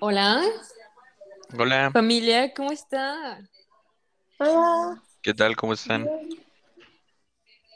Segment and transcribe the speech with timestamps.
[0.00, 0.42] Hola,
[1.58, 3.40] Hola, familia, ¿cómo está?
[4.38, 5.02] Hola.
[5.22, 5.56] ¿qué tal?
[5.56, 6.08] ¿Cómo están?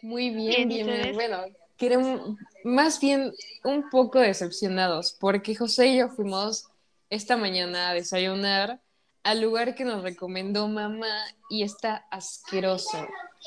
[0.03, 1.15] Muy bien, Bien, ¿y bien?
[1.15, 1.45] Bueno,
[1.79, 3.33] queremos, más bien
[3.65, 6.69] un poco decepcionados, porque José y yo fuimos
[7.09, 8.81] esta mañana a desayunar
[9.23, 13.07] al lugar que nos recomendó mamá y está asqueroso,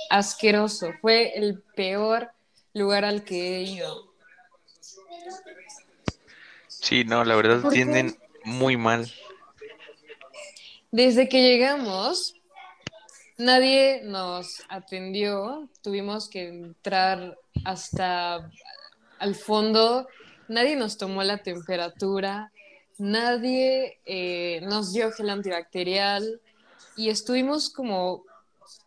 [0.10, 0.92] asqueroso.
[1.02, 2.32] Fue el peor
[2.74, 4.14] lugar al que he ido.
[6.68, 9.12] Sí, no, la verdad tienden muy mal.
[10.92, 12.36] Desde que llegamos,
[13.38, 18.50] nadie nos atendió, tuvimos que entrar hasta
[19.20, 20.08] al fondo,
[20.48, 22.52] nadie nos tomó la temperatura,
[22.98, 26.42] nadie eh, nos dio gel antibacterial.
[26.96, 28.24] Y estuvimos como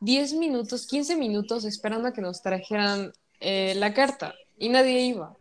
[0.01, 3.13] 10 minutos, 15 minutos esperando a que nos trajeran
[3.43, 5.37] eh, la carta y nadie iba.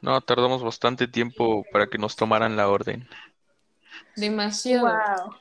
[0.00, 3.08] No, tardamos bastante tiempo para que nos tomaran la orden.
[4.16, 4.86] Demasiado.
[4.86, 5.36] Wow.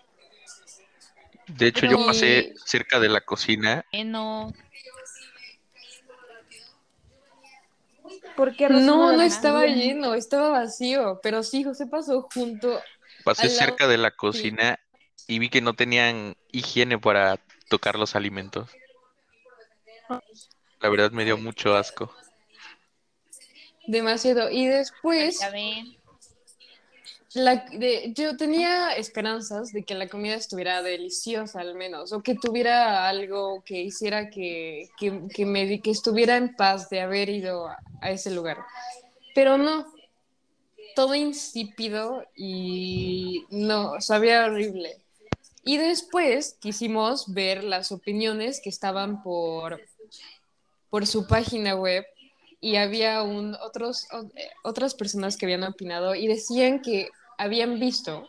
[1.48, 3.86] De hecho, Pero- yo pasé cerca de la cocina.
[4.06, 4.54] no.
[8.36, 12.82] ¿Por qué No, no estaba lleno, estaba vacío, pero sí, José pasó junto
[13.24, 14.80] Pasé cerca de la cocina
[15.28, 18.70] y vi que no tenían higiene para tocar los alimentos.
[20.82, 22.14] La verdad me dio mucho asco.
[23.88, 24.50] demasiado.
[24.50, 25.96] Y después Ya ven.
[27.36, 32.34] La, de- yo tenía esperanzas de que la comida estuviera deliciosa al menos, o que
[32.34, 37.68] tuviera algo que hiciera que, que, que me, que estuviera en paz de haber ido
[37.68, 38.58] a, a ese lugar.
[39.36, 39.86] Pero no,
[40.96, 44.98] todo insípido y no, sabía horrible.
[45.64, 49.80] Y después quisimos ver las opiniones que estaban por,
[50.90, 52.06] por su página web
[52.62, 57.80] y había un, otros, o- eh, otras personas que habían opinado y decían que habían
[57.80, 58.28] visto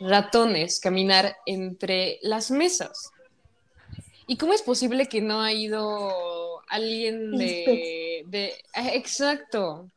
[0.00, 3.12] ratones caminar entre las mesas.
[4.26, 8.24] ¿Y cómo es posible que no ha ido alguien de...
[8.28, 9.90] de ah, exacto.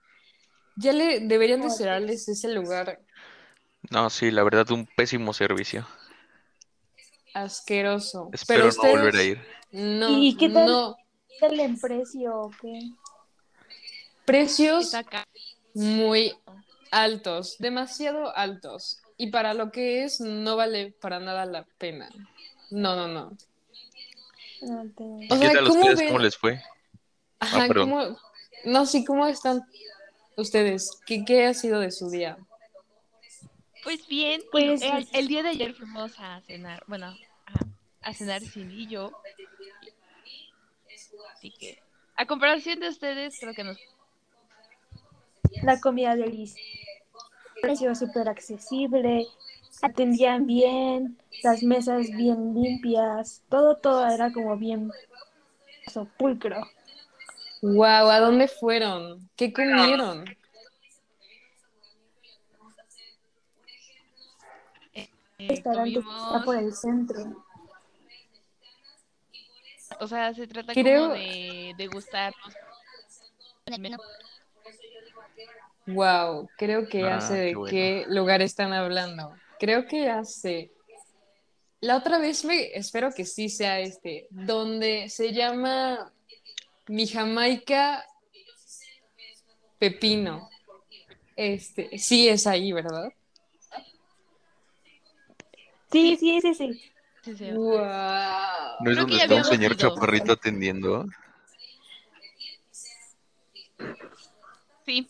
[0.76, 3.00] Ya le deberían de cerrarles ese lugar
[3.92, 5.86] No, sí, la verdad un pésimo servicio.
[7.34, 8.30] asqueroso.
[8.32, 9.42] Espero Pero no volver a ir.
[9.72, 10.66] No, ¿Y qué tal?
[10.68, 10.98] no.
[11.40, 12.80] ¿Qué tal en precio o qué?
[14.26, 14.92] Precios
[15.74, 16.34] muy
[16.92, 19.00] altos, demasiado altos.
[19.18, 22.10] Y para lo que es, no vale para nada la pena.
[22.72, 23.38] No, no, no.
[24.62, 26.00] No te- O ¿Qué sea, tal ¿cómo ustedes?
[26.00, 26.08] ven?
[26.08, 26.62] ¿Cómo les fue?
[27.40, 27.68] Ajá.
[27.68, 28.18] ¿cómo-
[28.66, 29.62] No, sí, ¿cómo están
[30.38, 31.00] ustedes?
[31.06, 32.38] ¿Qué, qué ha sido de su día?
[33.84, 37.20] Pues bien, Pues- el, el día de ayer fuimos a cenar, bueno, a,
[38.10, 39.12] a cenar Cindy y yo.
[41.44, 41.78] Así que,
[42.16, 43.78] a comparación de ustedes, creo que nos...
[45.62, 46.58] La comida deliciosa.
[47.62, 49.28] Precio súper accesible.
[49.82, 51.18] Atendían bien.
[51.44, 53.42] Las mesas bien limpias.
[53.50, 54.90] Todo, todo era como bien
[55.88, 56.66] sepulcro.
[57.62, 59.30] Wow, ¿a dónde fueron?
[59.36, 60.24] ¿Qué comieron?
[64.94, 67.44] eh, Restaurante está por el centro.
[70.04, 72.54] O sea, se trata Creo- como de degustarnos.
[75.86, 77.70] Wow, creo que ya Ah, sé de qué bueno.
[77.72, 79.36] qué lugar están hablando.
[79.60, 80.72] Creo que ya sé.
[81.82, 86.14] La otra vez me espero que sí sea este, donde se llama
[86.88, 88.06] Mi Jamaica
[89.80, 90.50] Pepino.
[91.36, 93.12] Este, sí es ahí, ¿verdad?
[95.92, 96.93] Sí, sí, sí, sí.
[97.24, 97.52] Sí, sí.
[97.52, 97.78] Wow.
[97.78, 99.90] ¿No es Creo donde está un señor ido.
[99.90, 101.06] chaparrito atendiendo?
[104.86, 105.08] Sí.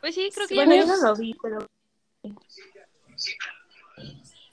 [0.00, 1.58] Pues sí, creo que ya Bueno, yo no lo vi, pero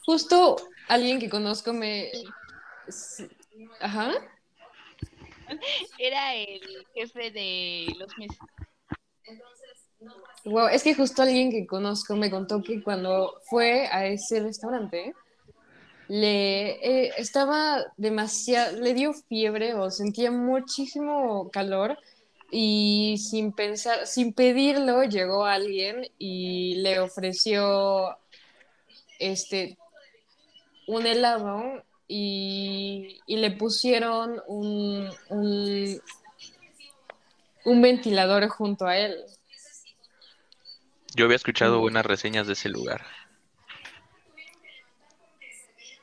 [0.05, 0.57] Justo
[0.87, 2.11] alguien que conozco me
[3.79, 4.11] Ajá.
[5.97, 8.37] era el jefe de los meses.
[10.45, 15.13] Wow, es que justo alguien que conozco me contó que cuando fue a ese restaurante
[16.07, 21.97] le eh, estaba demasiado, le dio fiebre o sentía muchísimo calor
[22.51, 28.17] y sin pensar, sin pedirlo, llegó alguien y le ofreció
[29.19, 29.77] este
[30.87, 36.01] un helado y, y le pusieron un, un,
[37.65, 39.15] un ventilador junto a él.
[41.15, 41.81] Yo había escuchado Mm.
[41.81, 43.05] buenas reseñas de ese lugar.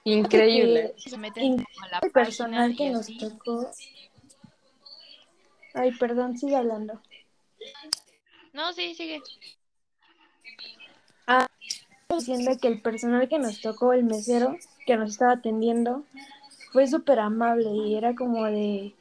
[0.04, 0.94] Increíble.
[0.96, 3.70] Se meten In- como a la el personal que nos tocó
[5.74, 7.00] Ay, perdón, sigue hablando.
[8.52, 9.22] No, sí, sigue.
[12.08, 16.04] Diciendo que el personal que nos tocó, el mesero que nos estaba atendiendo,
[16.72, 18.94] fue súper amable y era como de...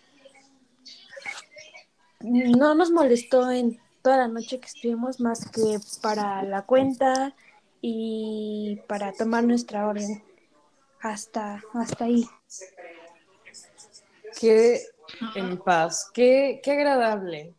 [2.21, 7.33] No nos molestó en toda la noche que estuvimos más que para la cuenta
[7.81, 10.21] y para tomar nuestra orden.
[11.01, 12.27] Hasta, hasta ahí.
[14.39, 14.81] Qué
[15.35, 17.53] en paz, qué, qué agradable.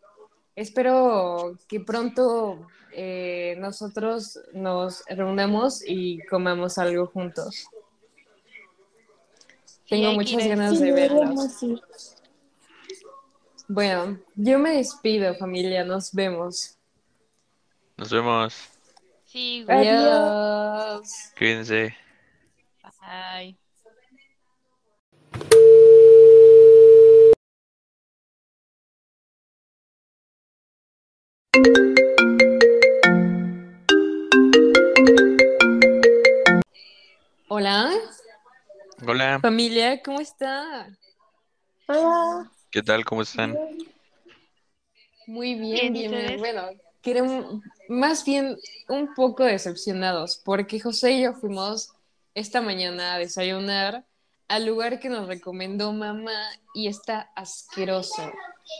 [0.54, 7.66] Espero que pronto eh, nosotros nos reunamos y comamos algo juntos.
[9.88, 11.64] Tengo muchas ganas de verlos.
[13.66, 15.84] Bueno, yo me despido, familia.
[15.84, 16.76] Nos vemos.
[17.96, 18.54] Nos vemos.
[19.24, 19.88] Sí, güey.
[19.88, 21.08] Adiós.
[21.38, 21.96] Cuídense.
[23.10, 23.58] Bye.
[37.48, 37.90] Hola,
[39.04, 40.88] Hola, familia, ¿cómo está?
[41.88, 42.52] Hola.
[42.70, 43.04] ¿qué tal?
[43.04, 43.58] ¿Cómo están?
[45.26, 46.38] Muy Bien, bien, bien.
[46.38, 46.68] Bueno,
[47.02, 48.56] queremos, más bien
[48.88, 51.92] un poco decepcionados, porque José y yo fuimos
[52.34, 54.04] esta mañana a desayunar
[54.48, 58.32] al lugar que nos recomendó mamá y está asqueroso,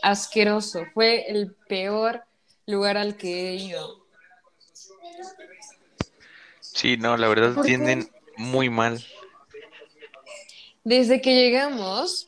[0.03, 0.83] asqueroso.
[0.93, 2.23] Fue el peor
[2.65, 4.05] lugar al que he ido.
[6.59, 9.03] Sí, no, la verdad tienden muy mal.
[10.83, 12.27] Desde que llegamos,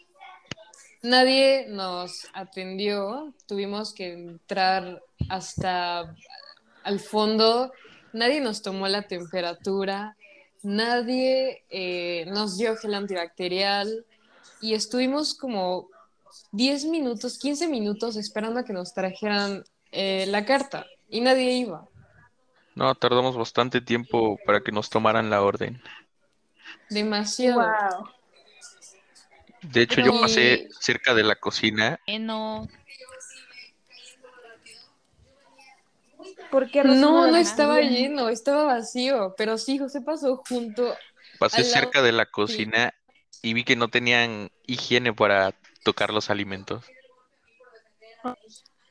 [1.01, 6.15] nadie nos atendió, tuvimos que entrar hasta
[6.83, 7.73] al fondo,
[8.13, 10.15] nadie nos tomó la temperatura,
[10.63, 14.06] nadie eh, nos dio gel antibacterial
[14.62, 15.89] y estuvimos como
[16.51, 21.88] 10 minutos, 15 minutos esperando a que nos trajeran eh, la carta y nadie iba.
[22.75, 25.81] No, tardamos bastante tiempo para que nos tomaran la orden.
[26.89, 27.60] Demasiado.
[27.62, 28.07] Wow.
[29.62, 32.00] De hecho, Pero- yo pasé cerca de la cocina.
[32.06, 32.69] ¿Por
[36.83, 40.95] No, no estaba lleno, estaba vacío, pero sí, José pasó junto
[41.39, 42.94] Pasé lado- cerca de la cocina
[43.41, 45.53] y vi que no tenían higiene para
[45.83, 46.85] tocar los alimentos.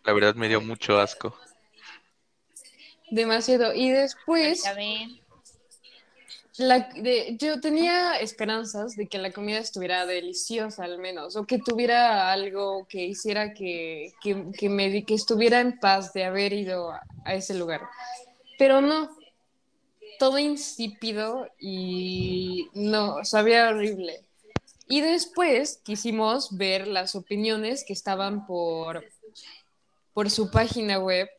[0.04, 1.36] La verdad me dio mucho asco.
[3.10, 3.72] demasiado.
[3.74, 5.21] Y después ya ven.
[6.58, 12.86] Yo tenía esperanzas de que la comida estuviera deliciosa al menos, o que tuviera algo
[12.88, 17.54] que hiciera que, que, me, que estuviera en paz de haber ido a, a ese
[17.54, 17.80] lugar.
[18.58, 19.16] Pero no,
[20.18, 24.24] todo insípido y no, sabía horrible.
[24.88, 29.04] Y después quisimos ver las opiniones que estaban por,
[30.12, 31.30] por su página web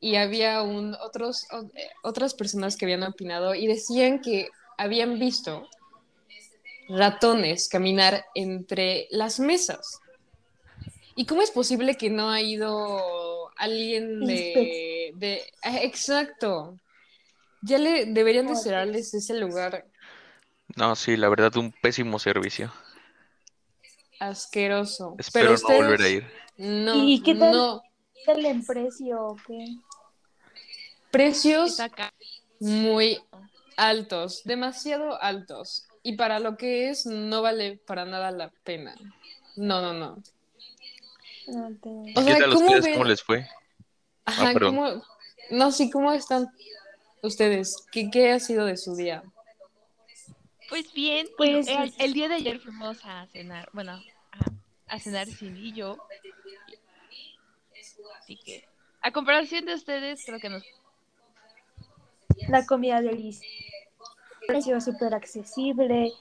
[0.00, 5.68] y había un, otros, eh, otras personas que habían opinado y decían que habían visto
[6.88, 10.00] ratones caminar entre las mesas.
[11.14, 15.12] ¿Y cómo es posible que no ha ido alguien de...
[15.16, 16.78] de ah, exacto.
[17.62, 19.84] Ya le deberían de cerrarles ese lugar
[20.76, 22.72] No, sí, la verdad, un pésimo servicio.
[24.20, 25.16] asqueroso.
[25.18, 26.26] Espero Pero no volver a ir.
[26.56, 27.52] No, ¿Y qué tal?
[27.52, 27.82] no.
[28.14, 29.64] ¿Qué tal en precio o qué?
[31.18, 31.76] Precios
[32.60, 33.20] muy
[33.76, 35.84] altos, demasiado altos.
[36.04, 38.94] Y para lo que es, no vale para nada la pena.
[39.56, 40.22] No, no, no.
[41.48, 42.84] No te- O ¿Qué sea, tal a ¿cómo ustedes?
[42.84, 42.92] ven?
[42.94, 43.48] ¿Cómo les fue?
[44.26, 44.76] Ajá, perdón.
[44.76, 45.04] ¿cómo-
[45.50, 46.46] No, sí, ¿cómo están
[47.22, 47.84] ustedes?
[47.90, 49.22] ¿Qué, qué ha sido de su día?
[50.68, 53.92] Pues bien, Pues- el, el día de ayer fuimos a cenar, bueno,
[54.32, 55.96] a, a cenar Cindy y yo.
[58.18, 58.64] Así que,
[59.00, 60.62] a comparación de ustedes, creo que nos...
[62.48, 63.46] La comida deliciosa.
[64.46, 66.12] Precio súper accesible.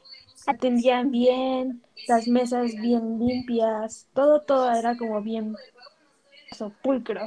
[0.46, 1.82] Atendían bien.
[2.08, 4.08] Las mesas bien limpias.
[4.14, 5.56] Todo, todo era como bien
[6.52, 7.22] sepulcro.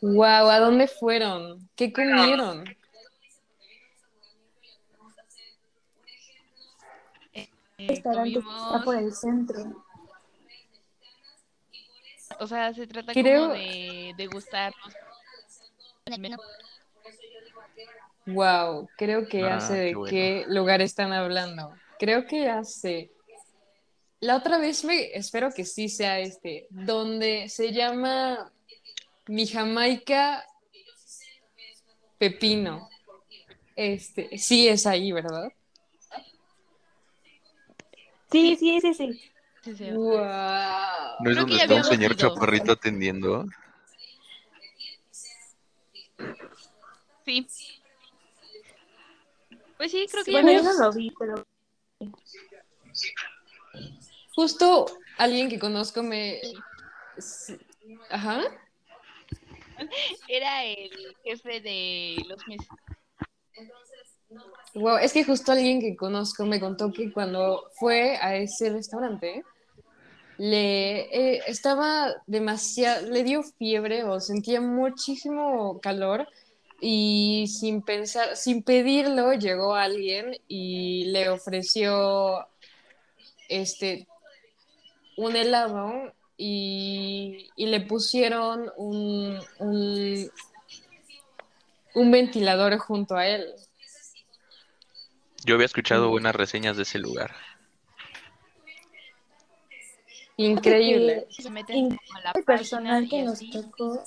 [0.00, 1.68] Wow, ¿a dónde fueron?
[1.76, 2.64] ¿Qué comieron?
[7.78, 9.84] restaurante está por el centro.
[12.38, 14.14] o sea, se trata Creo- como de
[16.18, 16.36] menú.
[18.26, 20.10] Wow, creo que ya Ah, sé de qué bueno.
[20.10, 21.74] qué lugar están hablando.
[21.98, 23.10] Creo que ya sé.
[24.20, 28.52] La otra vez me espero que sí sea este, donde se llama
[29.26, 30.46] Mi Jamaica
[32.18, 32.88] Pepino.
[33.74, 35.52] Este, sí es ahí, ¿verdad?
[38.30, 39.22] Sí, sí, sí, sí.
[39.62, 39.90] Sí, sí.
[39.90, 40.16] Wow.
[41.20, 42.18] ¿No es Creo donde ya está un señor ido.
[42.34, 43.44] chaparrito atendiendo?
[47.24, 47.46] Sí.
[49.82, 51.44] Pues sí, creo que Bueno, ya yo no lo vi, pero
[54.32, 54.86] Justo
[55.18, 56.40] alguien que conozco me...
[58.08, 58.42] Ajá.
[60.28, 62.68] era el jefe de los meses.
[64.74, 69.42] Wow, es que justo alguien que conozco me contó que cuando fue a ese restaurante,
[70.38, 76.28] le eh, estaba demasiado, le dio fiebre o sentía muchísimo calor
[76.84, 82.48] y sin pensar, sin pedirlo, llegó alguien y le ofreció
[83.48, 84.08] este
[85.16, 90.30] un helado y, y le pusieron un, un,
[91.94, 93.46] un ventilador junto a él.
[95.44, 97.32] Yo había escuchado buenas reseñas de ese lugar.
[100.36, 101.28] Increíble.
[101.30, 104.02] Se meten a la página personal que nos tocó.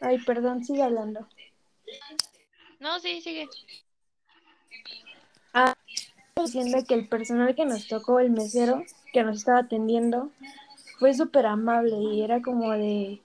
[0.00, 1.26] Ay, perdón, sigue hablando.
[2.80, 3.48] No, sí, sigue.
[6.36, 10.30] Diciendo que el personal que nos tocó, el mesero que nos estaba atendiendo,
[10.98, 13.20] fue súper amable y era como de.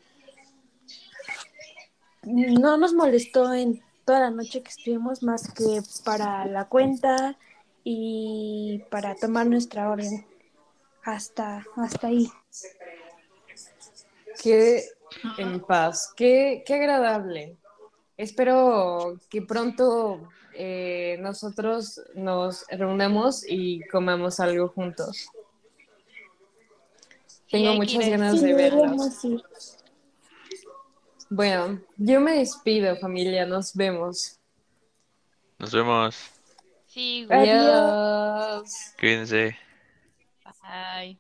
[2.24, 7.38] No nos molestó en toda la noche que estuvimos más que para la cuenta
[7.84, 10.26] y para tomar nuestra orden.
[11.04, 12.32] Hasta, hasta ahí.
[14.42, 14.86] Qué
[15.38, 17.58] en paz, qué, qué agradable.
[18.18, 25.28] Espero que pronto eh, nosotros nos reunamos y comamos algo juntos.
[27.50, 29.26] Tengo muchas ganas de verlos.
[31.30, 33.46] Bueno, yo me despido, familia.
[33.46, 34.38] Nos vemos.
[35.58, 36.32] Nos vemos.
[36.88, 37.26] Sí.
[37.30, 38.94] Adiós.
[39.00, 39.58] Cuídense.
[40.62, 41.20] Bye.